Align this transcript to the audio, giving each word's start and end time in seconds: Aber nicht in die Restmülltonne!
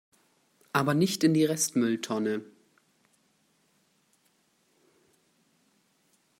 Aber 0.73 0.95
nicht 0.95 1.23
in 1.23 1.35
die 1.35 1.45
Restmülltonne! 1.45 2.41